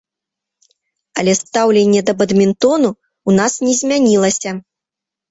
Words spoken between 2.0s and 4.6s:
да бадмінтону ў нас не змянілася.